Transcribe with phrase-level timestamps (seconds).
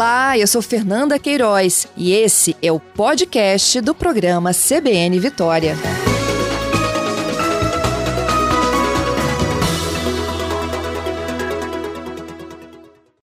[0.00, 5.74] Olá, eu sou Fernanda Queiroz e esse é o podcast do programa CBN Vitória.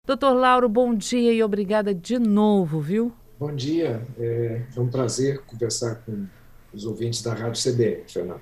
[0.06, 3.12] Doutor Lauro, bom dia e obrigada de novo, viu?
[3.38, 6.26] Bom dia, é, é um prazer conversar com
[6.72, 8.40] os ouvintes da Rádio CBN, Fernanda.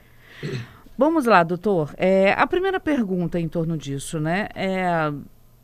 [0.97, 1.93] Vamos lá, doutor.
[1.97, 4.47] É, a primeira pergunta em torno disso, né?
[4.55, 5.13] É,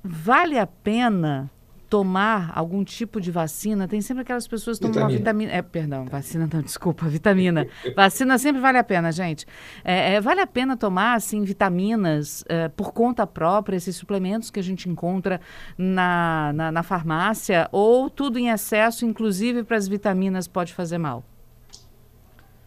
[0.03, 1.49] vale a pena
[1.89, 5.53] tomar algum tipo de vacina, tem sempre aquelas pessoas que tomam uma vitamina.
[5.53, 7.67] É, perdão, vacina não, desculpa, vitamina.
[7.95, 9.47] vacina sempre vale a pena, gente.
[9.85, 14.59] É, é, vale a pena tomar, assim, vitaminas é, por conta própria, esses suplementos que
[14.59, 15.41] a gente encontra
[15.77, 21.25] na, na, na farmácia, ou tudo em excesso, inclusive para as vitaminas, pode fazer mal?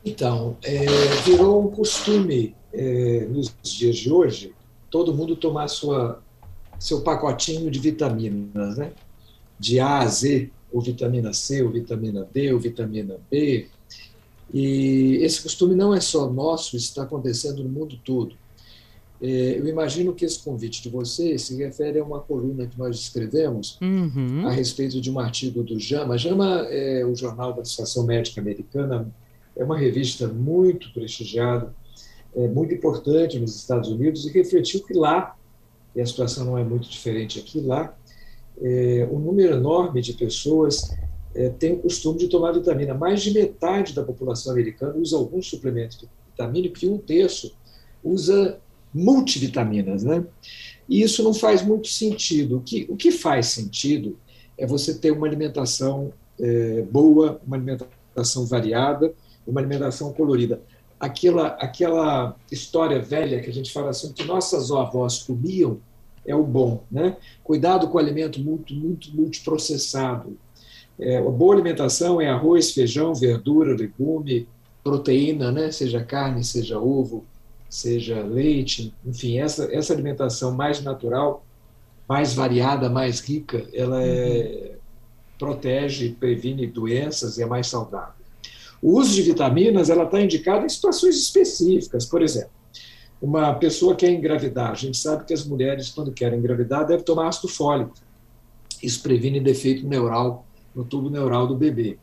[0.06, 0.86] Então, é,
[1.26, 4.54] virou um costume é, nos dias de hoje
[4.90, 6.22] todo mundo tomar sua,
[6.80, 8.92] seu pacotinho de vitaminas, né?
[9.60, 13.68] De A a Z, ou vitamina C, ou vitamina D, ou vitamina B.
[14.54, 18.36] E esse costume não é só nosso, isso está acontecendo no mundo todo.
[19.22, 22.96] É, eu imagino que esse convite de você se refere a uma coluna que nós
[22.98, 24.48] escrevemos uhum.
[24.48, 26.18] a respeito de um artigo do JAMA.
[26.18, 29.14] JAMA é o Jornal da Associação Médica Americana,
[29.58, 31.76] é uma revista muito prestigiada,
[32.34, 35.36] é muito importante nos Estados Unidos e refletiu que lá,
[35.94, 37.94] e a situação não é muito diferente aqui, lá
[38.62, 40.96] é, um número enorme de pessoas
[41.34, 42.94] é, tem o costume de tomar vitamina.
[42.94, 47.56] Mais de metade da população americana usa alguns suplementos vitamínicos e um terço
[48.04, 48.60] usa
[48.94, 50.04] multivitaminas.
[50.04, 50.26] Né?
[50.88, 52.58] E isso não faz muito sentido.
[52.58, 54.18] O que, o que faz sentido
[54.58, 59.14] é você ter uma alimentação é, boa, uma alimentação variada,
[59.46, 60.62] uma alimentação colorida.
[61.00, 65.80] Aquela, aquela história velha que a gente fala assim, que nossas avós comiam,
[66.30, 66.84] é o bom.
[66.92, 67.18] Né?
[67.44, 70.38] Cuidado com o alimento muito, muito multiprocessado.
[71.00, 74.48] É, a boa alimentação é arroz, feijão, verdura, legume,
[74.84, 75.72] proteína, né?
[75.72, 77.26] seja carne, seja ovo,
[77.70, 81.46] seja leite, enfim, essa, essa alimentação mais natural,
[82.08, 84.76] mais variada, mais rica, ela é,
[85.38, 88.20] protege, previne doenças e é mais saudável.
[88.82, 92.59] O uso de vitaminas ela está indicado em situações específicas, por exemplo,
[93.22, 94.72] uma pessoa quer engravidar.
[94.72, 97.94] A gente sabe que as mulheres, quando querem engravidar, devem tomar ácido fólico.
[98.82, 101.98] Isso previne defeito neural no tubo neural do bebê.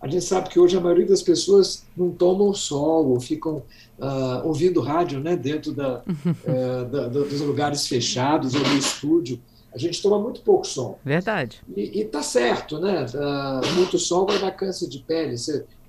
[0.00, 3.62] A gente sabe que hoje a maioria das pessoas não tomam sol ou ficam
[3.98, 9.40] uh, ouvindo rádio né, dentro da, uh, da, dos lugares fechados ou no estúdio.
[9.74, 10.98] A gente toma muito pouco sol.
[11.04, 11.60] Verdade.
[11.76, 13.06] E está certo, né?
[13.06, 15.34] Uh, muito sol vai dar câncer de pele.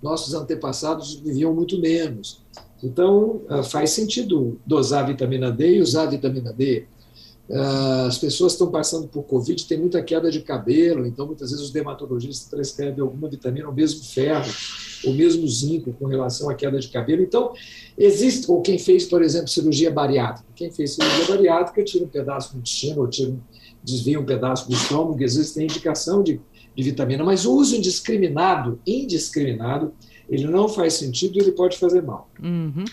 [0.01, 2.41] Nossos antepassados viviam muito menos.
[2.83, 6.85] Então, ah, faz sentido dosar vitamina D e usar vitamina D.
[7.51, 11.65] Ah, as pessoas estão passando por Covid, tem muita queda de cabelo, então muitas vezes
[11.65, 14.51] os dermatologistas prescrevem alguma vitamina, ou mesmo ferro,
[15.03, 17.23] ou mesmo zinco com relação à queda de cabelo.
[17.23, 17.51] Então,
[17.97, 20.47] existe, ou quem fez, por exemplo, cirurgia bariátrica.
[20.55, 23.33] Quem fez cirurgia bariátrica tira um pedaço do intestino, ou tira,
[23.83, 26.39] desvia um pedaço do estômago, existe tem indicação de,
[26.75, 29.91] de vitamina, mas o uso indiscriminado, indiscriminado,
[30.29, 32.29] ele não faz sentido e ele pode fazer mal.
[32.41, 32.85] Uhum.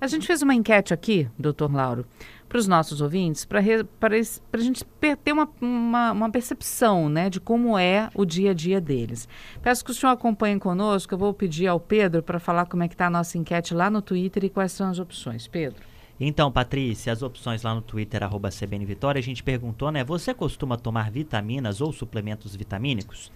[0.00, 2.04] A gente fez uma enquete aqui, doutor Lauro,
[2.48, 4.84] para os nossos ouvintes, para a gente
[5.24, 9.26] ter uma, uma, uma, percepção né, de como é o dia a dia deles.
[9.62, 12.88] Peço que o senhor acompanhe conosco, eu vou pedir ao Pedro para falar como é
[12.88, 15.46] que está a nossa enquete lá no Twitter e quais são as opções.
[15.46, 15.82] Pedro.
[16.20, 20.04] Então, Patrícia, as opções lá no Twitter, arroba CBN Vitória, a gente perguntou, né?
[20.04, 23.32] Você costuma tomar vitaminas ou suplementos vitamínicos?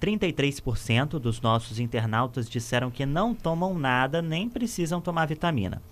[0.00, 5.82] 33% dos nossos internautas disseram que não tomam nada nem precisam tomar vitamina.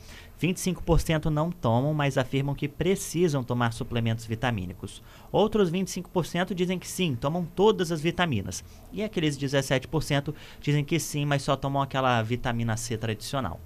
[0.41, 5.03] 25% não tomam, mas afirmam que precisam tomar suplementos vitamínicos.
[5.33, 8.63] Outros 25% dizem que sim, tomam todas as vitaminas.
[8.93, 13.61] E aqueles 17% dizem que sim, mas só tomam aquela vitamina C tradicional.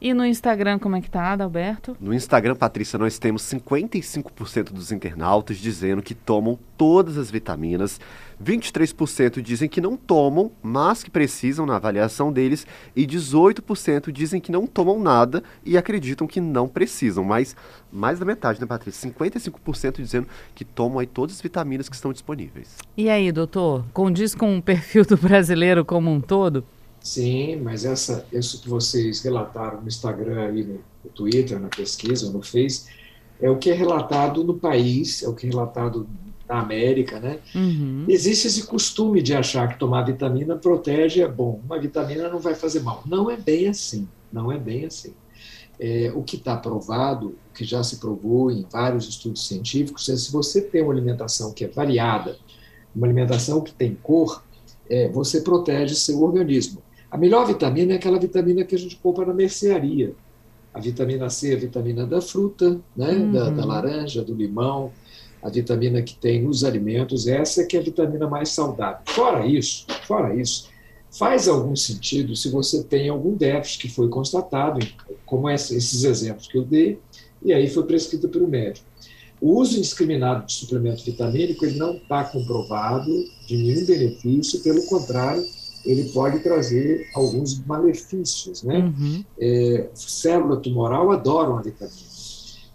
[0.00, 1.96] E no Instagram, como é que tá, Adalberto?
[1.98, 7.98] No Instagram, Patrícia, nós temos 55% dos internautas dizendo que tomam todas as vitaminas,
[8.42, 14.52] 23% dizem que não tomam, mas que precisam na avaliação deles, e 18% dizem que
[14.52, 17.24] não tomam nada e acreditam que não precisam.
[17.24, 17.56] Mas
[17.90, 19.10] mais da metade, né, Patrícia?
[19.10, 22.76] 55% dizendo que tomam aí todas as vitaminas que estão disponíveis.
[22.96, 26.62] E aí, doutor, condiz com o perfil do brasileiro como um todo?
[27.06, 32.32] Sim, mas essa, isso que vocês relataram no Instagram e no, no Twitter, na pesquisa,
[32.32, 32.86] no Face,
[33.40, 36.08] é o que é relatado no país, é o que é relatado
[36.48, 37.38] na América, né?
[37.54, 38.06] Uhum.
[38.08, 41.60] Existe esse costume de achar que tomar vitamina protege, é bom.
[41.64, 43.04] Uma vitamina não vai fazer mal.
[43.06, 44.08] Não é bem assim.
[44.32, 45.14] Não é bem assim.
[45.78, 50.16] É, o que está provado, o que já se provou em vários estudos científicos, é
[50.16, 52.36] se você tem uma alimentação que é variada,
[52.92, 54.42] uma alimentação que tem cor,
[54.90, 56.82] é, você protege seu organismo.
[57.10, 60.14] A melhor vitamina é aquela vitamina que a gente compra na mercearia.
[60.74, 63.12] A vitamina C, a vitamina da fruta, né?
[63.12, 63.32] Uhum.
[63.32, 64.92] Da, da, laranja, do limão,
[65.42, 69.00] a vitamina que tem nos alimentos, essa é que é a vitamina mais saudável.
[69.06, 70.68] Fora isso, fora isso,
[71.10, 74.80] faz algum sentido se você tem algum déficit que foi constatado,
[75.24, 76.98] como esses exemplos que eu dei,
[77.42, 78.86] e aí foi prescrito pelo médico.
[79.40, 83.10] O uso indiscriminado de suplemento vitamínico ele não está comprovado
[83.46, 85.44] de nenhum benefício, pelo contrário,
[85.86, 88.62] ele pode trazer alguns malefícios.
[88.62, 88.78] Né?
[88.78, 89.24] Uhum.
[89.38, 92.16] É, célula tumoral adoram a vitamina.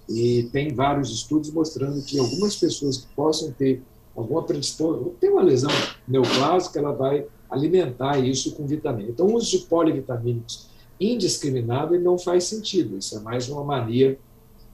[0.09, 3.81] E tem vários estudos mostrando que algumas pessoas que possam ter
[4.15, 5.71] alguma predisposição, tem uma lesão
[6.07, 9.09] neoplásica, ela vai alimentar isso com vitamina.
[9.09, 10.69] Então, o uso de polivitamínicos
[10.99, 12.97] indiscriminado não faz sentido.
[12.97, 14.17] Isso é mais uma mania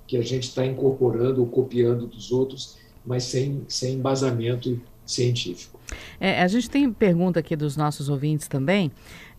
[0.05, 5.79] que a gente está incorporando ou copiando dos outros, mas sem, sem embasamento científico.
[6.19, 8.91] É, a gente tem pergunta aqui dos nossos ouvintes também.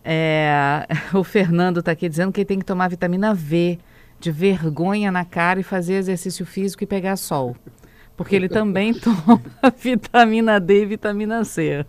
[0.03, 3.77] É, o Fernando está aqui dizendo que tem que tomar vitamina V,
[4.19, 7.55] de vergonha na cara e fazer exercício físico e pegar sol.
[8.17, 9.41] Porque ele também toma
[9.81, 11.85] vitamina D e vitamina C.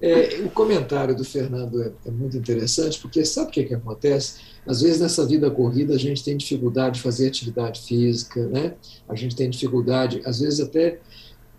[0.00, 4.40] É, o comentário do Fernando é, é, muito interessante, porque sabe o que, que acontece?
[4.66, 8.74] Às vezes, nessa vida corrida, a gente tem dificuldade de fazer atividade física, né?
[9.08, 10.98] a gente tem dificuldade, às vezes, até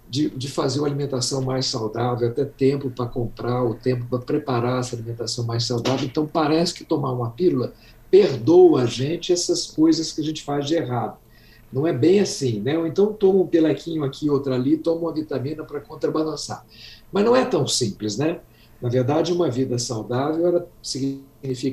[0.10, 4.80] de, de fazer uma alimentação mais saudável, até tempo para comprar, o tempo para preparar
[4.80, 6.06] essa alimentação mais saudável.
[6.06, 7.74] Então, parece que tomar uma pílula
[8.10, 11.18] perdoa a gente essas coisas que a gente faz de errado.
[11.72, 12.78] Não é bem assim, né?
[12.78, 16.66] Ou então toma um pelequinho aqui, outro ali, toma uma vitamina para contrabalançar.
[17.12, 18.40] Mas não é tão simples, né?
[18.82, 21.27] Na verdade, uma vida saudável ela significa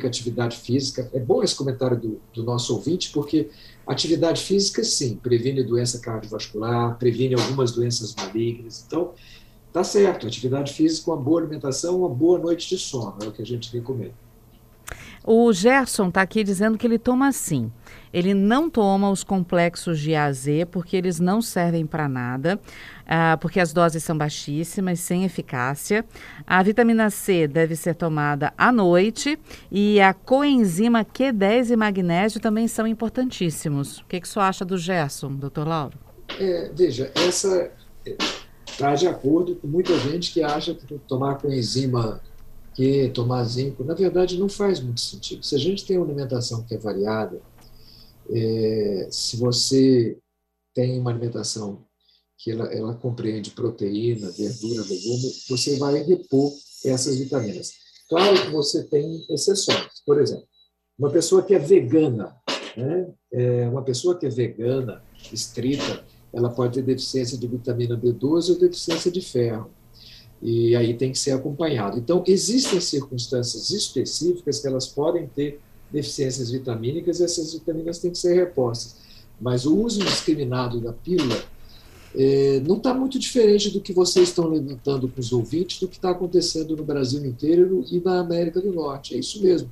[0.06, 1.11] atividade física.
[1.12, 3.50] É bom esse comentário do, do nosso ouvinte, porque
[3.87, 8.84] atividade física, sim, previne doença cardiovascular, previne algumas doenças malignas.
[8.87, 9.12] Então,
[9.72, 13.43] tá certo, atividade física, uma boa alimentação, uma boa noite de sono, é o que
[13.43, 14.24] a gente recomenda.
[15.26, 17.72] O Gerson está aqui dizendo que ele toma sim.
[18.12, 22.60] Ele não toma os complexos de AZ porque eles não servem para nada,
[23.02, 26.04] uh, porque as doses são baixíssimas, sem eficácia.
[26.46, 29.38] A vitamina C deve ser tomada à noite
[29.70, 33.98] e a coenzima Q10 e magnésio também são importantíssimos.
[33.98, 35.98] O que, que você acha do Gerson, doutor Lauro?
[36.38, 37.70] É, veja, essa
[38.66, 42.20] está é, de acordo com muita gente que acha que tomar coenzima
[42.75, 45.44] que tomar zinco, na verdade, não faz muito sentido.
[45.44, 47.41] Se a gente tem uma alimentação que é variada,
[48.31, 50.19] é, se você
[50.75, 51.85] tem uma alimentação
[52.37, 56.53] que ela, ela compreende proteína, verdura, legume, você vai repor
[56.85, 57.73] essas vitaminas.
[58.09, 60.03] Claro que você tem exceções.
[60.05, 60.47] Por exemplo,
[60.99, 62.37] uma pessoa que é vegana,
[62.77, 63.09] né?
[63.32, 68.59] é, uma pessoa que é vegana, estrita, ela pode ter deficiência de vitamina B12 ou
[68.59, 69.70] deficiência de ferro
[70.44, 71.99] e aí tem que ser acompanhado.
[71.99, 75.58] Então, existem circunstâncias específicas que elas podem ter
[75.91, 78.96] deficiências vitamínicas e essas vitaminas têm que ser repostas.
[79.41, 81.43] Mas o uso indiscriminado da pílula
[82.14, 85.96] é, não está muito diferente do que vocês estão levantando com os ouvintes, do que
[85.96, 89.14] está acontecendo no Brasil inteiro e na América do Norte.
[89.14, 89.70] É isso mesmo.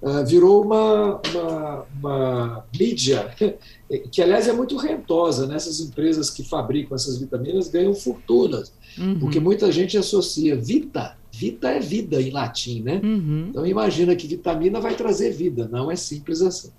[0.00, 3.34] Uh, virou uma, uma, uma, mídia,
[4.12, 5.56] que aliás é muito rentosa, né?
[5.56, 9.18] essas empresas que fabricam essas vitaminas ganham fortunas, uhum.
[9.18, 13.00] porque muita gente associa vita, vita é vida em latim, né?
[13.02, 13.46] Uhum.
[13.48, 16.70] Então imagina que vitamina vai trazer vida, não é simples assim.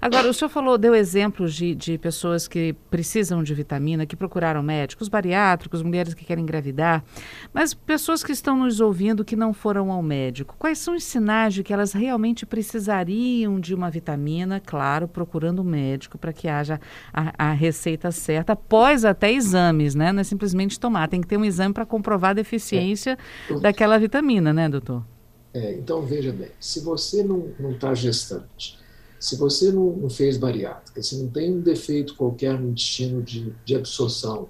[0.00, 4.62] Agora, o senhor falou, deu exemplos de, de pessoas que precisam de vitamina, que procuraram
[4.62, 7.04] médicos, bariátricos, mulheres que querem engravidar,
[7.52, 10.54] mas pessoas que estão nos ouvindo que não foram ao médico.
[10.58, 14.60] Quais são os sinais de que elas realmente precisariam de uma vitamina?
[14.64, 16.80] Claro, procurando um médico para que haja
[17.12, 20.12] a, a, receita certa, após até exames, né?
[20.12, 23.18] Não é simplesmente tomar, tem que ter um exame para comprovar a deficiência
[23.50, 23.54] é.
[23.54, 25.04] daquela vitamina, né, doutor?
[25.52, 28.77] É, então, veja bem, se você não está gestante,
[29.18, 33.52] se você não, não, fez bariátrica, se não tem um defeito qualquer no intestino de,
[33.64, 34.48] de absorção,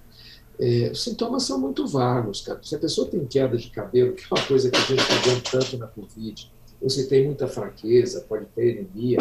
[0.60, 2.58] é, os sintomas são muito vagos, cara.
[2.62, 5.14] Se a pessoa tem queda de cabelo, que é uma coisa que a gente está
[5.14, 9.18] vendo tanto na Covid, ou se tem muita fraqueza, pode ter anemia,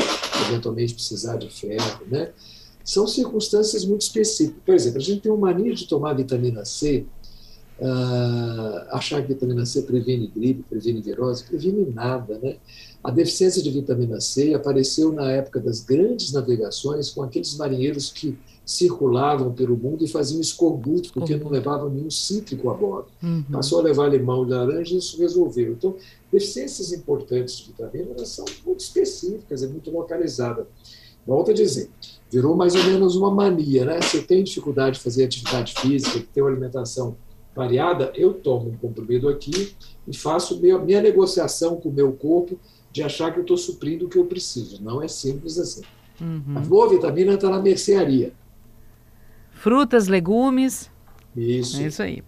[0.47, 2.31] eventualmente precisar de ferro, né?
[2.83, 4.63] São circunstâncias muito específicas.
[4.65, 7.05] Por exemplo, a gente tem uma mania de tomar vitamina C,
[7.79, 12.57] uh, achar que vitamina C previne gripe, previne virose, previne nada, né?
[13.03, 18.37] A deficiência de vitamina C apareceu na época das grandes navegações com aqueles marinheiros que
[18.65, 21.39] circulavam pelo mundo e faziam escorbuto porque uhum.
[21.39, 23.07] não levavam nenhum cítrico a bordo.
[23.23, 23.43] Uhum.
[23.49, 25.71] Passou a levar limão e laranja e isso resolveu.
[25.71, 25.95] Então,
[26.29, 30.67] deficiências importantes de vitamina são muito específicas, é muito localizada.
[31.25, 31.89] Volto a dizer,
[32.29, 34.01] virou mais ou menos uma mania, né?
[34.01, 37.15] Se eu tenho dificuldade de fazer atividade física, ter uma alimentação
[37.57, 39.75] variada, eu tomo um comprimido aqui
[40.07, 42.59] e faço minha, minha negociação com o meu corpo
[42.91, 44.81] de achar que eu estou suprindo o que eu preciso.
[44.81, 45.81] Não é simples assim.
[46.21, 46.55] Uhum.
[46.55, 48.31] A boa vitamina está na mercearia.
[49.51, 50.89] Frutas, legumes.
[51.35, 51.81] Isso.
[51.81, 52.23] É isso aí.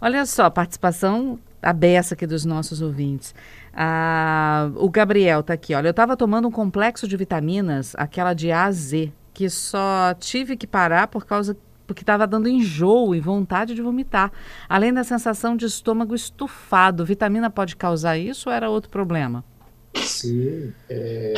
[0.00, 3.34] Olha só, participação abessa aqui dos nossos ouvintes.
[3.72, 8.50] Ah, o Gabriel está aqui, olha, eu estava tomando um complexo de vitaminas, aquela de
[8.50, 11.56] A a Z, que só tive que parar por causa
[11.92, 14.32] porque estava dando enjoo e vontade de vomitar,
[14.68, 17.04] além da sensação de estômago estufado.
[17.04, 19.44] Vitamina pode causar isso ou era outro problema?
[19.94, 20.72] Sim.
[20.88, 21.34] É...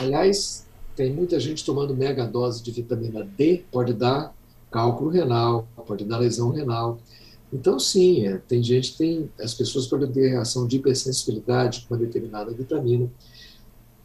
[0.00, 4.34] Aliás, tem muita gente tomando mega dose de vitamina D, pode dar
[4.70, 6.98] cálculo renal, pode dar lesão renal.
[7.52, 12.00] Então, sim, é, tem gente, tem as pessoas podem ter reação de hipersensibilidade com uma
[12.00, 13.10] determinada vitamina.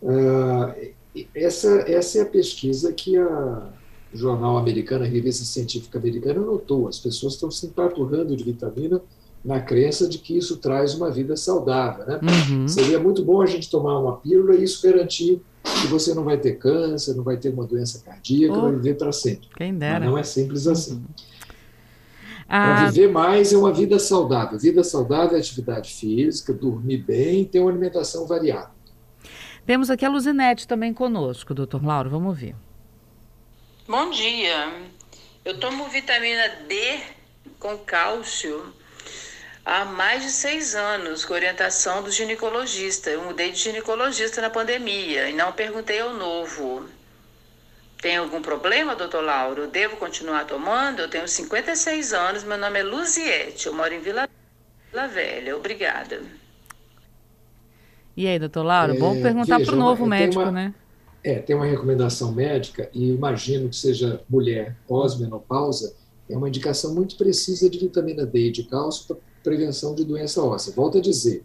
[0.01, 0.91] Uh,
[1.33, 3.71] essa, essa é a pesquisa que a
[4.15, 6.87] jornal americano, a revista científica americana, notou.
[6.87, 9.01] As pessoas estão se empaturrando de vitamina
[9.43, 12.05] na crença de que isso traz uma vida saudável.
[12.05, 12.19] Né?
[12.49, 12.67] Uhum.
[12.67, 15.41] Seria muito bom a gente tomar uma pílula e isso garantir
[15.81, 18.95] que você não vai ter câncer, não vai ter uma doença cardíaca, oh, vai viver
[18.95, 19.47] para sempre.
[19.55, 19.99] Quem dera.
[19.99, 20.95] Mas não é simples assim.
[20.95, 21.03] Uhum.
[22.47, 24.57] Para ah, viver mais é uma vida saudável.
[24.57, 28.69] Vida saudável é atividade física, dormir bem e ter uma alimentação variada.
[29.65, 32.55] Temos aqui a Luzinete também conosco, doutor Lauro, vamos ouvir.
[33.87, 34.73] Bom dia.
[35.45, 36.99] Eu tomo vitamina D
[37.59, 38.73] com cálcio
[39.63, 43.11] há mais de seis anos, com orientação do ginecologista.
[43.11, 46.89] Eu mudei de ginecologista na pandemia e não perguntei ao novo.
[48.01, 49.61] Tem algum problema, doutor Lauro?
[49.61, 51.01] Eu devo continuar tomando?
[51.01, 54.27] Eu tenho 56 anos, meu nome é Luziette, eu moro em Vila,
[54.91, 55.55] Vila Velha.
[55.55, 56.23] Obrigada.
[58.17, 60.73] E aí, doutor Lauro, é, bom perguntar para o novo médico, uma, né?
[61.25, 65.95] É, tem uma recomendação médica, e imagino que seja mulher pós-menopausa,
[66.29, 70.43] é uma indicação muito precisa de vitamina D e de cálcio para prevenção de doença
[70.43, 70.71] óssea.
[70.75, 71.43] Volto a dizer,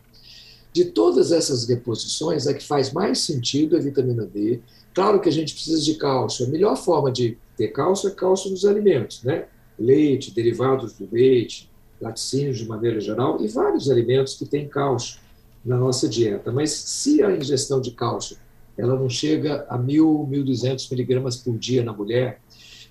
[0.70, 4.60] de todas essas reposições, a que faz mais sentido é a vitamina D.
[4.92, 6.44] Claro que a gente precisa de cálcio.
[6.44, 9.46] A melhor forma de ter cálcio é cálcio nos alimentos, né?
[9.78, 15.20] Leite, derivados do leite, laticínios de maneira geral, e vários alimentos que têm cálcio
[15.64, 16.52] na nossa dieta.
[16.52, 18.36] Mas se a ingestão de cálcio
[18.80, 22.40] ela não chega a 1.000, 1.200 miligramas por dia na mulher,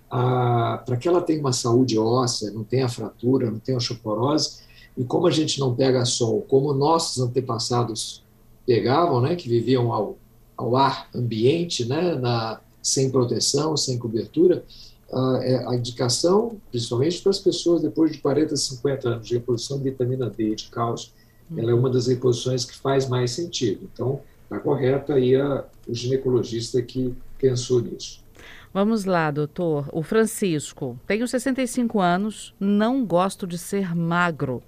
[0.10, 4.60] para que ela tenha uma saúde óssea, não tenha fratura, não tenha osteoporose,
[4.98, 8.24] e como a gente não pega sol, como nossos antepassados
[8.66, 10.18] pegavam, né, que viviam ao,
[10.58, 14.64] ao ar ambiente, né, na, sem proteção, sem cobertura,
[15.12, 19.86] a, a indicação, principalmente para as pessoas depois de 40, 50 anos de reposição de
[19.86, 21.12] vitamina D, de cálcio,
[21.58, 23.90] ela é uma das reposições que faz mais sentido.
[23.92, 28.24] Então, está correta aí a, o ginecologista que pensou nisso.
[28.74, 29.88] Vamos lá, doutor.
[29.94, 31.00] O Francisco.
[31.08, 34.62] Tenho 65 anos, não gosto de ser magro.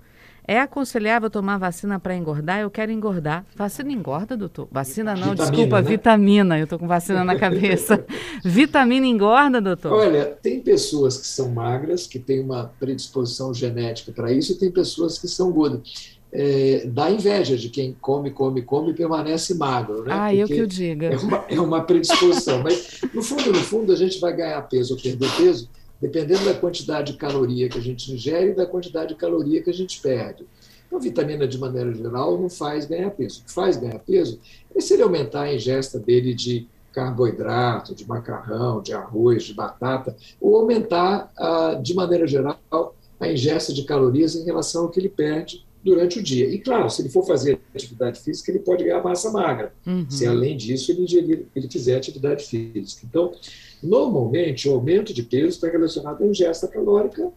[0.47, 2.59] É aconselhável tomar vacina para engordar?
[2.59, 3.45] Eu quero engordar.
[3.55, 4.67] Vacina engorda, doutor?
[4.71, 5.87] Vacina não, vitamina, desculpa, né?
[5.87, 6.59] vitamina.
[6.59, 8.03] Eu estou com vacina na cabeça.
[8.43, 9.93] vitamina engorda, doutor?
[9.93, 14.71] Olha, tem pessoas que são magras, que têm uma predisposição genética para isso, e tem
[14.71, 20.03] pessoas que são gordas é, dá inveja de quem come, come, come e permanece magro.
[20.03, 20.13] Né?
[20.13, 21.07] Ah, eu que o diga.
[21.07, 22.63] É uma, é uma predisposição.
[22.63, 25.69] Mas, no fundo, no fundo, a gente vai ganhar peso ou perder peso
[25.99, 29.69] dependendo da quantidade de caloria que a gente ingere e da quantidade de caloria que
[29.69, 30.47] a gente perde.
[30.87, 33.41] Então, a vitamina, de maneira geral, não faz ganhar peso.
[33.41, 34.39] O que faz ganhar peso
[34.75, 40.15] é se ele aumentar a ingesta dele de carboidrato, de macarrão, de arroz, de batata,
[40.41, 45.07] ou aumentar, ah, de maneira geral, a ingesta de calorias em relação ao que ele
[45.07, 46.47] perde durante o dia.
[46.47, 50.09] E, claro, se ele for fazer atividade física, ele pode ganhar massa magra, uhum.
[50.09, 53.05] se além disso ele, ingerir, ele fizer atividade física.
[53.07, 53.33] Então,
[53.81, 57.31] normalmente, o aumento de peso está relacionado à ingesta calórica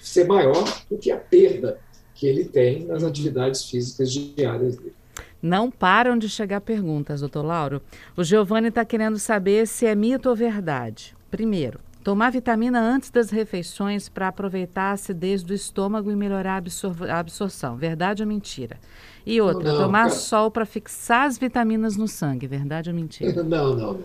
[0.00, 1.78] ser maior do que a perda
[2.14, 3.08] que ele tem nas uhum.
[3.08, 4.94] atividades físicas diárias dele.
[5.42, 7.82] Não param de chegar perguntas, doutor Lauro.
[8.16, 11.16] O Giovanni está querendo saber se é mito ou verdade.
[11.30, 16.56] Primeiro, Tomar vitamina antes das refeições para aproveitar a acidez do estômago e melhorar a,
[16.56, 17.76] absor a absorção.
[17.76, 18.78] Verdade ou mentira?
[19.26, 20.14] E outra, não, tomar cara.
[20.14, 22.46] sol para fixar as vitaminas no sangue.
[22.46, 23.30] Verdade ou mentira?
[23.44, 24.00] Não, não, não.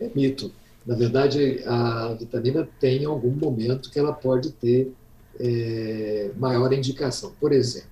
[0.00, 0.50] É mito.
[0.86, 4.92] Na verdade, a vitamina tem algum momento que ela pode ter
[5.38, 7.32] é, maior indicação.
[7.38, 7.90] Por exemplo,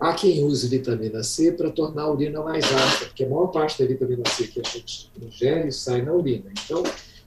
[0.00, 3.80] há quem use vitamina C para tornar a urina mais ácida, porque a maior parte
[3.80, 6.50] da vitamina C que a gente ingere sai na urina.
[6.64, 6.82] Então,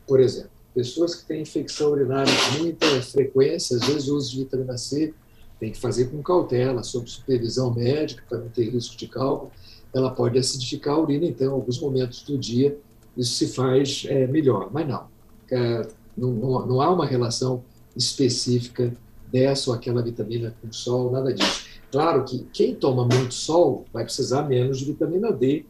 [0.06, 4.40] por exemplo, Pessoas que têm infecção urinária de muita frequência, às vezes o uso de
[4.40, 5.14] vitamina C
[5.60, 9.52] tem que fazer com cautela, sob supervisão médica, para não ter risco de cálculo.
[9.94, 12.78] Ela pode acidificar a urina, então, em alguns momentos do dia,
[13.16, 14.70] isso se faz é, melhor.
[14.74, 15.06] Mas não,
[15.52, 15.88] é,
[16.18, 16.32] não,
[16.66, 17.64] não há uma relação
[17.96, 18.94] específica
[19.32, 21.66] dessa ou aquela vitamina com sol, nada disso.
[21.92, 25.66] Claro que quem toma muito sol vai precisar menos de vitamina D,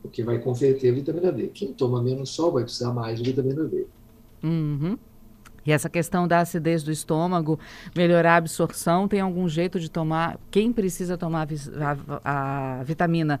[0.00, 1.48] porque vai converter a vitamina D.
[1.48, 3.86] Quem toma menos sol vai precisar mais de vitamina D.
[4.42, 4.98] Uhum.
[5.64, 7.58] E essa questão da acidez do estômago,
[7.94, 10.38] melhorar a absorção, tem algum jeito de tomar?
[10.50, 11.48] Quem precisa tomar
[12.24, 13.40] a, a, vitamina,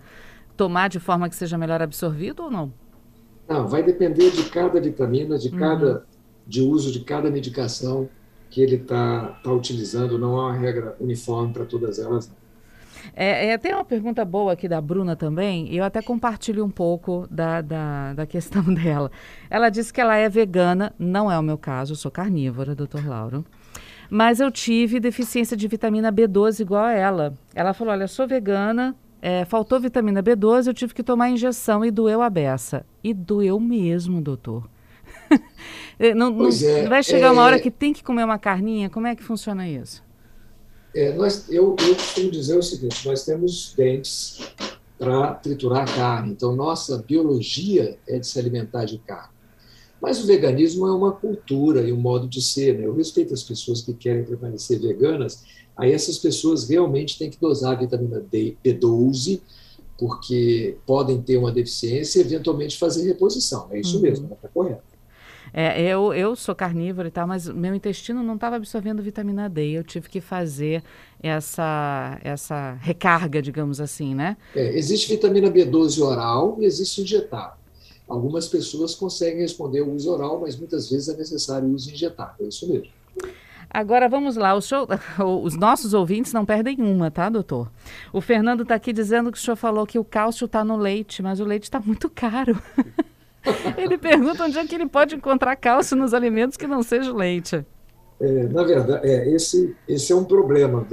[0.56, 2.72] tomar de forma que seja melhor absorvido ou não?
[3.48, 5.58] Não, vai depender de cada vitamina, de uhum.
[5.58, 6.06] cada
[6.46, 8.08] de uso de cada medicação
[8.50, 10.18] que ele está tá utilizando.
[10.18, 12.30] Não há uma regra uniforme para todas elas.
[13.14, 16.70] É, é, tem uma pergunta boa aqui da Bruna também, e eu até compartilho um
[16.70, 19.10] pouco da, da, da, questão dela.
[19.48, 23.06] Ela disse que ela é vegana, não é o meu caso, eu sou carnívora, doutor
[23.06, 23.44] Lauro.
[24.08, 27.34] Mas eu tive deficiência de vitamina B12 igual a ela.
[27.54, 31.90] Ela falou: Olha, sou vegana, é, faltou vitamina B12, eu tive que tomar injeção e
[31.90, 32.86] doeu a beça.
[33.02, 34.68] E doeu mesmo, doutor.
[36.14, 38.88] não, não é, vai chegar é, uma hora que tem que comer uma carninha?
[38.88, 40.05] Como é que funciona isso?
[40.96, 44.38] É, nós, eu, eu costumo dizer o seguinte: nós temos dentes
[44.98, 49.36] para triturar carne, então nossa biologia é de se alimentar de carne.
[50.00, 52.78] Mas o veganismo é uma cultura e um modo de ser.
[52.78, 52.86] Né?
[52.86, 55.44] Eu respeito as pessoas que querem permanecer veganas,
[55.76, 59.42] aí essas pessoas realmente têm que dosar a vitamina D, B12,
[59.98, 63.68] porque podem ter uma deficiência e eventualmente fazer reposição.
[63.70, 64.02] É isso uhum.
[64.02, 64.95] mesmo, está correto.
[65.52, 69.70] É, eu, eu sou carnívora e tal, mas meu intestino não estava absorvendo vitamina D.
[69.70, 70.82] Eu tive que fazer
[71.22, 74.36] essa, essa recarga, digamos assim, né?
[74.54, 77.56] É, existe vitamina B12 oral e existe injetável.
[78.08, 82.46] Algumas pessoas conseguem responder o uso oral, mas muitas vezes é necessário o uso injetável.
[82.46, 82.88] É isso mesmo.
[83.68, 84.86] Agora vamos lá, show,
[85.42, 87.68] os nossos ouvintes não perdem uma, tá, doutor?
[88.12, 91.20] O Fernando está aqui dizendo que o senhor falou que o cálcio está no leite,
[91.20, 92.56] mas o leite está muito caro.
[93.76, 97.64] ele pergunta onde é que ele pode encontrar cálcio nos alimentos que não seja leite.
[98.20, 100.86] É, na verdade, é, esse, esse é um problema,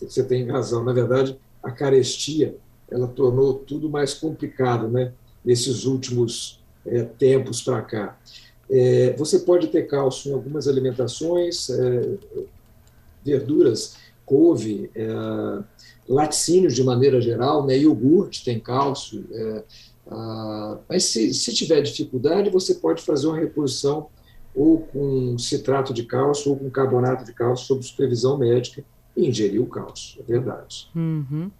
[0.00, 0.84] você tem razão.
[0.84, 2.56] Na verdade, a carestia
[2.90, 5.12] ela tornou tudo mais complicado né,
[5.44, 8.18] nesses últimos é, tempos para cá.
[8.70, 12.14] É, você pode ter cálcio em algumas alimentações, é,
[13.24, 15.08] verduras, couve, é,
[16.08, 19.64] laticínios de maneira geral, né, iogurte tem cálcio, é,
[20.10, 24.08] ah, mas se, se tiver dificuldade, você pode fazer uma reposição
[24.54, 28.82] ou com citrato de cálcio ou com carbonato de cálcio sob supervisão médica
[29.16, 30.90] e ingerir o cálcio, é verdade.
[30.94, 31.50] Uhum.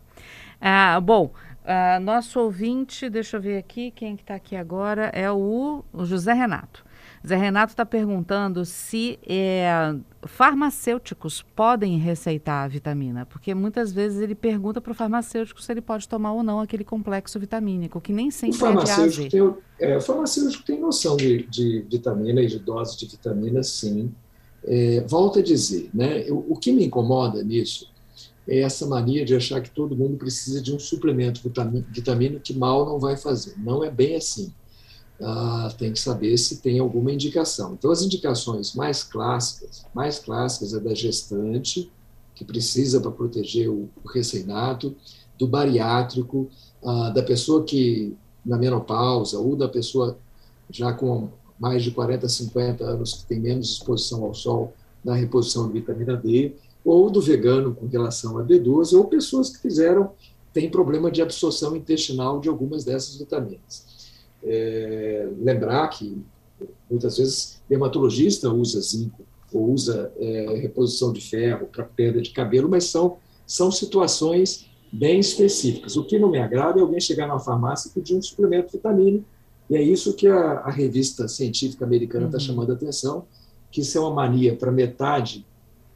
[0.60, 1.32] Ah, bom,
[1.64, 6.32] ah, nosso ouvinte, deixa eu ver aqui, quem está aqui agora é o, o José
[6.32, 6.84] Renato.
[7.28, 14.34] Zé Renato está perguntando se é, farmacêuticos podem receitar a vitamina, porque muitas vezes ele
[14.34, 18.30] pergunta para o farmacêutico se ele pode tomar ou não aquele complexo vitamínico, que nem
[18.30, 22.58] sempre o farmacêutico é tem, é, O farmacêutico tem noção de, de, vitamina e de
[22.58, 24.10] dose de vitamina, sim.
[24.64, 27.92] É, volto a dizer, né, eu, o que me incomoda nisso
[28.48, 31.42] é essa mania de achar que todo mundo precisa de um suplemento
[31.90, 33.54] vitamina que mal não vai fazer.
[33.58, 34.50] Não é bem assim
[35.20, 37.74] ah, tem que saber se tem alguma indicação.
[37.74, 41.90] Então, as indicações mais clássicas, mais clássicas é da gestante,
[42.34, 44.94] que precisa para proteger o, recém-nato,
[45.38, 46.48] do bariátrico,
[46.84, 50.16] ah, da pessoa que na menopausa ou da pessoa
[50.70, 51.28] já com
[51.58, 54.72] mais de 40, 50 anos que tem menos exposição ao sol
[55.04, 56.54] na reposição de vitamina D,
[56.84, 60.12] ou do vegano com relação a B12, ou pessoas que fizeram,
[60.52, 63.97] têm problema de absorção intestinal de algumas dessas vitaminas.
[64.44, 66.22] É, lembrar que
[66.90, 69.22] muitas vezes dermatologista usa zinco
[69.52, 75.20] ou usa é, reposição de ferro para perda de cabelo, mas são, são situações bem
[75.20, 75.96] específicas.
[75.96, 79.24] O que não me agrada é alguém chegar na farmácia e pedir um suplemento vitamínico,
[79.70, 82.44] e é isso que a, a revista científica americana está uhum.
[82.44, 83.24] chamando a atenção,
[83.70, 85.44] que isso é uma mania para metade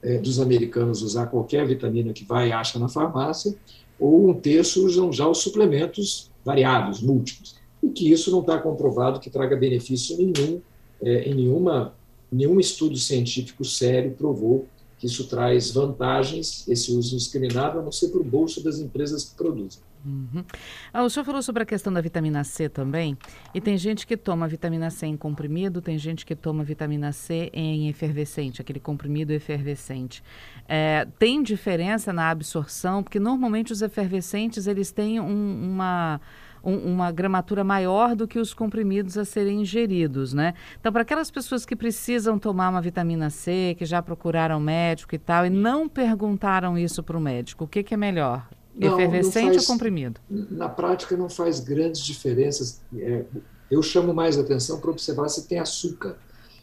[0.03, 3.55] é, dos americanos usar qualquer vitamina que vai e acha na farmácia,
[3.99, 9.21] ou um terço usam já os suplementos variados, múltiplos e que isso não está comprovado
[9.21, 10.61] que traga benefício nenhum,
[11.03, 11.95] é, em nenhuma,
[12.31, 14.67] nenhum estudo científico sério provou
[15.03, 19.25] que isso traz vantagens, esse uso indiscriminado, a não ser para o bolso das empresas
[19.25, 19.83] que produzem.
[20.05, 20.45] Uhum.
[20.93, 23.19] Ah, o senhor falou sobre a questão da vitamina C também,
[23.53, 27.51] e tem gente que toma vitamina C em comprimido, tem gente que toma vitamina C
[27.53, 30.23] em efervescente, aquele comprimido efervescente.
[30.69, 36.21] É, tem diferença na absorção, porque normalmente os efervescentes eles têm um, uma
[36.65, 40.55] um, uma gramatura maior do que os comprimidos a serem ingeridos, né?
[40.79, 45.19] Então, para aquelas pessoas que precisam tomar uma vitamina C, que já procuraram médico e
[45.19, 48.49] tal, e não perguntaram isso para o médico, o que, que é melhor?
[48.75, 50.21] Não, Efervescente não faz, ou comprimido?
[50.29, 52.81] Na prática, não faz grandes diferenças.
[52.97, 53.25] É,
[53.71, 56.17] eu chamo mais atenção para observar se tem açúcar.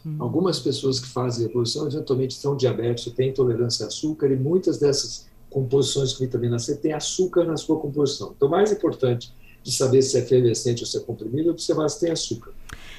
[0.04, 0.16] Hum.
[0.18, 5.28] Algumas pessoas que fazem reposição eventualmente são diabéticos, têm intolerância a açúcar e muitas dessas
[5.50, 8.32] composições com vitamina C têm açúcar na sua composição.
[8.36, 12.00] Então, o mais importante de saber se é efervescente ou se é comprimido observar se
[12.00, 12.52] tem açúcar.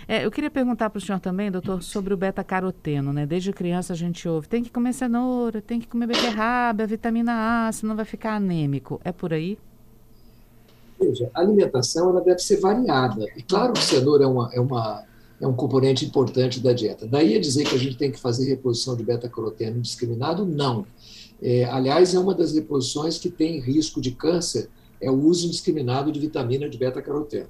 [0.07, 3.25] É, eu queria perguntar para o senhor também, doutor, sobre o beta-caroteno, né?
[3.25, 7.71] Desde criança a gente ouve, tem que comer cenoura, tem que comer beterraba, vitamina A,
[7.71, 8.99] senão vai ficar anêmico.
[9.03, 9.57] É por aí?
[10.99, 13.25] Veja, a alimentação ela deve ser variada.
[13.35, 15.03] E claro que cenoura é, uma, é, uma,
[15.39, 17.07] é um componente importante da dieta.
[17.07, 20.85] Daí a dizer que a gente tem que fazer reposição de beta-caroteno indiscriminado, não.
[21.41, 24.69] É, aliás, é uma das reposições que tem risco de câncer,
[25.01, 27.47] é o uso indiscriminado de vitamina de beta-caroteno.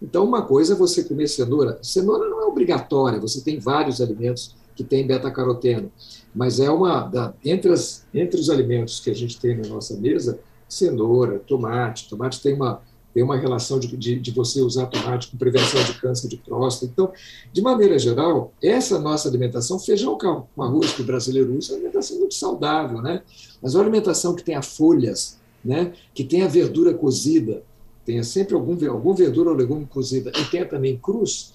[0.00, 1.78] Então, uma coisa é você comer cenoura.
[1.80, 5.92] Cenoura não é obrigatória, você tem vários alimentos que têm beta-caroteno,
[6.34, 7.02] mas é uma.
[7.02, 12.08] Da, entre, as, entre os alimentos que a gente tem na nossa mesa, cenoura, tomate.
[12.08, 12.80] Tomate tem uma,
[13.12, 16.90] tem uma relação de, de, de, você usar tomate com prevenção de câncer de próstata.
[16.90, 17.12] Então,
[17.52, 21.78] de maneira geral, essa nossa alimentação, feijão com arroz que o brasileiro usa, é uma
[21.80, 23.22] alimentação muito saudável, né?
[23.60, 25.92] Mas uma alimentação que tenha folhas, né?
[26.14, 27.62] que tenha verdura cozida,
[28.04, 31.52] tenha sempre algum, algum verdura ou legume cozida e tenha também cruz,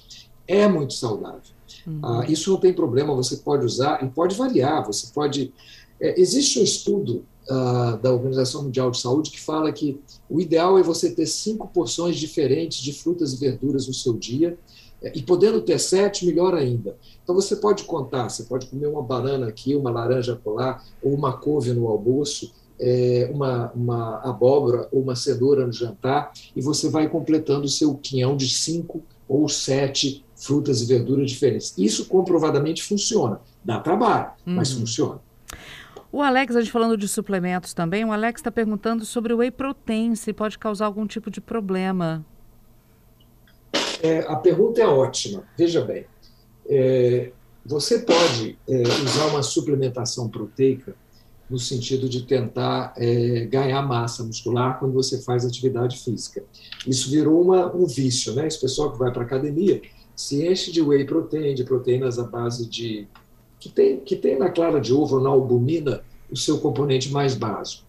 [0.47, 1.57] é muito saudável.
[1.85, 1.99] Uhum.
[2.03, 4.85] Ah, isso não tem problema, você pode usar e pode variar.
[4.85, 5.53] Você pode.
[5.99, 10.77] É, existe um estudo ah, da Organização Mundial de Saúde que fala que o ideal
[10.77, 14.57] é você ter cinco porções diferentes de frutas e verduras no seu dia.
[15.01, 16.97] É, e podendo ter sete, melhor ainda.
[17.23, 21.37] Então você pode contar, você pode comer uma banana aqui, uma laranja colar, ou uma
[21.37, 27.09] couve no almoço, é, uma, uma abóbora ou uma cenoura no jantar e você vai
[27.09, 31.73] completando o seu quinhão de cinco ou sete frutas e verduras diferentes.
[31.77, 33.41] Isso comprovadamente funciona.
[33.63, 34.55] Dá trabalho, uhum.
[34.55, 35.19] mas funciona.
[36.11, 39.51] O Alex, a gente falando de suplementos também, o Alex está perguntando sobre o whey
[39.51, 42.25] protein, se pode causar algum tipo de problema.
[44.01, 45.43] É, a pergunta é ótima.
[45.57, 46.05] Veja bem,
[46.69, 47.31] é,
[47.65, 50.95] você pode é, usar uma suplementação proteica
[51.49, 56.43] no sentido de tentar é, ganhar massa muscular quando você faz atividade física.
[56.85, 58.47] Isso virou uma, um vício, né?
[58.47, 59.81] Esse pessoal que vai para a academia
[60.15, 63.07] se enche de whey protein, de proteínas à base de.
[63.59, 67.85] que tem, que tem na clara de ovo, na albumina, o seu componente mais básico.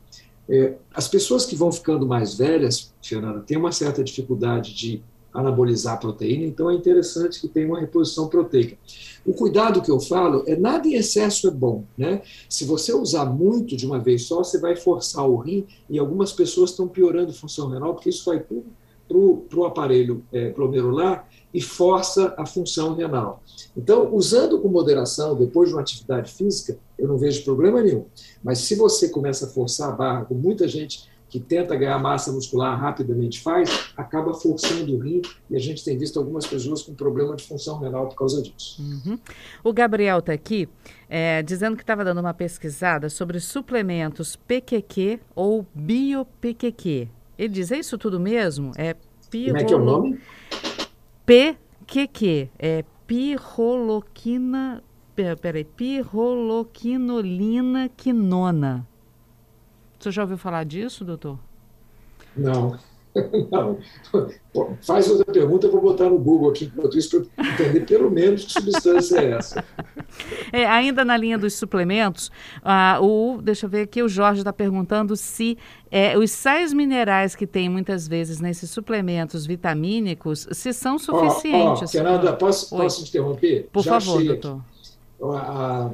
[0.48, 5.94] É, as pessoas que vão ficando mais velhas, Fernanda, têm uma certa dificuldade de anabolizar
[5.94, 8.76] a proteína, então é interessante que tenha uma reposição proteica.
[9.24, 12.22] O cuidado que eu falo é nada em excesso é bom, né?
[12.48, 16.32] Se você usar muito de uma vez só, você vai forçar o rim e algumas
[16.32, 21.60] pessoas estão piorando a função renal porque isso vai para o aparelho é, glomerular e
[21.60, 23.42] força a função renal.
[23.76, 28.04] Então, usando com moderação, depois de uma atividade física, eu não vejo problema nenhum.
[28.42, 32.32] Mas se você começa a forçar a barra, com muita gente que tenta ganhar massa
[32.32, 36.94] muscular rapidamente faz, acaba forçando o rim e a gente tem visto algumas pessoas com
[36.94, 38.82] problema de função renal por causa disso.
[38.82, 39.18] Uhum.
[39.62, 40.66] O Gabriel está aqui
[41.08, 47.08] é, dizendo que estava dando uma pesquisada sobre suplementos PQQ ou bio-PQQ.
[47.38, 48.72] Ele diz, é isso tudo mesmo?
[48.76, 48.96] É
[49.30, 49.52] pirolo...
[49.52, 50.18] Como é que é o nome?
[51.26, 54.82] PQQ, é pirroloquina...
[55.42, 58.86] Peraí, pirroloquinolina quinona.
[59.98, 61.38] Você já ouviu falar disso, doutor?
[62.36, 62.78] Não.
[63.50, 63.78] Não.
[64.82, 68.44] Faz outra pergunta, eu vou botar no Google aqui enquanto isso para entender pelo menos
[68.44, 69.64] que substância é essa.
[70.50, 74.52] É, ainda na linha dos suplementos, uh, o, deixa eu ver aqui, o Jorge está
[74.52, 75.58] perguntando se
[75.90, 81.82] é, os sais minerais que tem muitas vezes nesses suplementos vitamínicos, se são suficientes.
[81.82, 83.68] Oh, oh, Fernanda, posso, posso interromper?
[83.70, 84.60] Por Já favor, doutor.
[85.34, 85.90] A,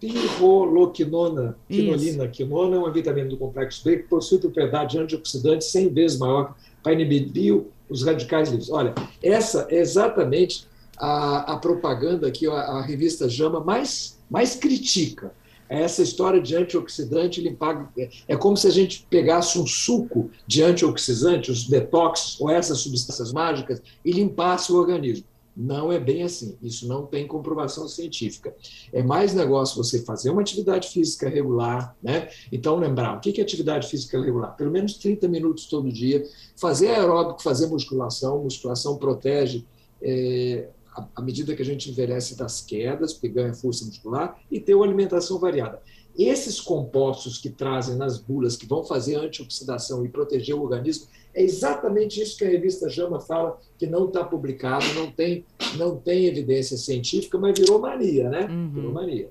[0.00, 6.18] pirroloquinona, quinolina, quinona é uma vitamina do complexo B que possui propriedade antioxidante 100 vezes
[6.18, 8.70] maior para inibir os radicais livres.
[8.70, 10.66] Olha, essa é exatamente
[10.98, 15.32] a, a propaganda que a, a, revista JAMA mais, mais critica.
[15.68, 17.90] É essa história de antioxidante limpar.
[17.98, 22.78] É, é como se a gente pegasse um suco de antioxidante, os detox ou essas
[22.78, 25.24] substâncias mágicas, e limpasse o organismo.
[25.56, 26.58] Não é bem assim.
[26.60, 28.54] Isso não tem comprovação científica.
[28.92, 32.28] É mais negócio você fazer uma atividade física regular, né?
[32.52, 34.54] Então, lembrar, o que é atividade física regular?
[34.54, 36.22] Pelo menos 30 minutos todo dia.
[36.56, 38.42] Fazer aeróbico, fazer musculação.
[38.42, 39.64] Musculação protege
[40.02, 40.68] é,
[41.14, 44.84] à medida que a gente envelhece das quedas, porque ganha força muscular, e ter uma
[44.84, 45.80] alimentação variada.
[46.18, 51.42] Esses compostos que trazem nas bulas, que vão fazer antioxidação e proteger o organismo, é
[51.42, 55.44] exatamente isso que a revista JAMA fala, que não está publicado, não tem,
[55.76, 58.46] não tem evidência científica, mas virou mania, né?
[58.46, 58.70] Uhum.
[58.70, 59.28] Virou mania.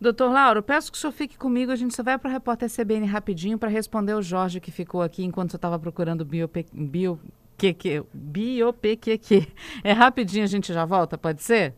[0.00, 1.72] Doutor Lauro, peço que o senhor fique comigo.
[1.72, 5.02] A gente só vai para o repórter CBN rapidinho para responder o Jorge que ficou
[5.02, 6.48] aqui enquanto você estava procurando bio,
[8.14, 9.46] bio, PQQ.
[9.82, 11.74] É rapidinho, a gente já volta, pode ser?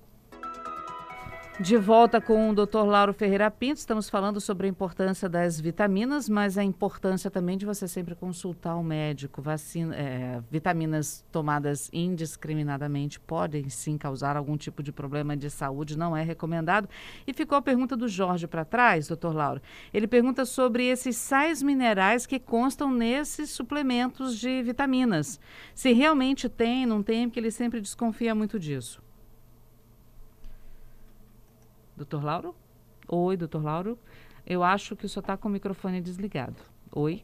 [1.61, 2.79] De volta com o Dr.
[2.87, 7.67] Lauro Ferreira Pinto, estamos falando sobre a importância das vitaminas, mas a importância também de
[7.67, 9.43] você sempre consultar o médico.
[9.43, 16.17] Vacina, é, vitaminas tomadas indiscriminadamente podem sim causar algum tipo de problema de saúde, não
[16.17, 16.89] é recomendado.
[17.27, 19.61] E ficou a pergunta do Jorge para trás, doutor Lauro.
[19.93, 25.39] Ele pergunta sobre esses sais minerais que constam nesses suplementos de vitaminas.
[25.75, 29.03] Se realmente tem, não tem, porque ele sempre desconfia muito disso.
[31.97, 32.55] Doutor Lauro?
[33.09, 33.99] Oi, doutor Lauro.
[34.47, 36.57] Eu acho que o senhor está com o microfone desligado.
[36.95, 37.23] Oi?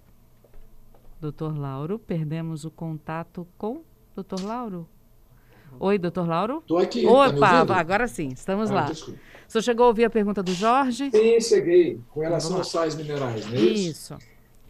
[1.20, 3.82] Doutor Lauro, perdemos o contato com
[4.14, 4.88] doutor Lauro?
[5.80, 6.58] Oi, doutor Lauro?
[6.58, 7.06] Estou aqui.
[7.06, 8.82] Opa, tá agora sim, estamos ah, lá.
[8.82, 9.18] Desculpa.
[9.46, 11.10] O senhor chegou a ouvir a pergunta do Jorge?
[11.10, 12.00] Sim, cheguei.
[12.10, 14.14] Com relação aos sais minerais, não é isso?
[14.14, 14.18] Isso.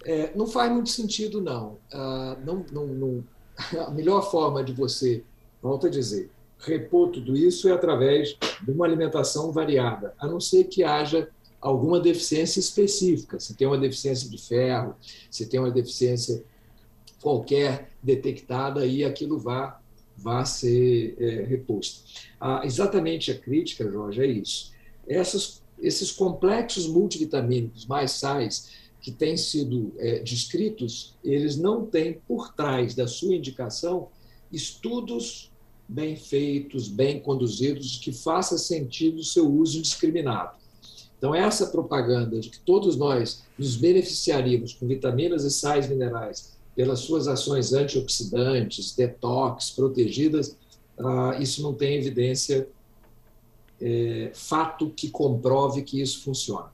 [0.04, 1.78] É, não faz muito sentido, não.
[1.92, 3.24] Ah, não, não, não.
[3.87, 5.24] A melhor forma de você,
[5.61, 10.64] volto a dizer, repor tudo isso é através de uma alimentação variada, a não ser
[10.64, 11.29] que haja
[11.61, 13.38] alguma deficiência específica.
[13.40, 14.94] Se tem uma deficiência de ferro,
[15.31, 16.44] se tem uma deficiência
[17.21, 19.81] qualquer detectada, aí aquilo vá,
[20.16, 22.05] vá ser é, reposto.
[22.40, 24.73] Ah, exatamente a crítica, Jorge, é isso.
[25.07, 32.53] Essas, esses complexos multivitamínicos mais sais que têm sido é, descritos, eles não têm por
[32.53, 34.09] trás da sua indicação
[34.53, 35.51] estudos
[35.88, 40.59] bem feitos, bem conduzidos, que faça sentido o seu uso indiscriminado.
[41.16, 47.01] Então, essa propaganda de que todos nós nos beneficiaríamos com vitaminas e sais minerais pelas
[47.01, 50.57] suas ações antioxidantes, detox, protegidas,
[50.98, 52.68] uh, isso não tem evidência,
[53.81, 56.70] é, fato que comprove que isso funciona.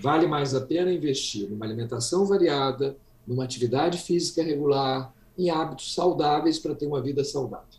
[0.00, 6.58] Vale mais a pena investir numa alimentação variada, numa atividade física regular, em hábitos saudáveis
[6.58, 7.77] para ter uma vida saudável.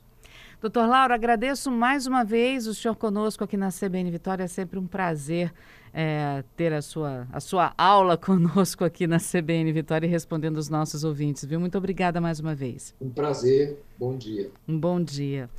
[0.62, 4.44] Doutor Lauro, agradeço mais uma vez o senhor conosco aqui na CBN Vitória.
[4.44, 5.54] É sempre um prazer
[5.94, 10.68] é, ter a sua, a sua aula conosco aqui na CBN Vitória e respondendo os
[10.68, 11.62] nossos ouvintes, viu?
[11.62, 12.94] Muito obrigada mais uma vez.
[13.00, 13.82] Um prazer.
[13.98, 14.52] Bom dia.
[14.68, 15.50] Um bom dia.